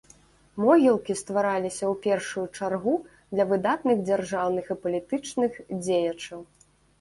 [0.61, 2.93] Могілкі ствараліся ў першую чаргу
[3.35, 5.51] для выдатных дзяржаўны і палітычных
[5.85, 6.39] дзеячаў.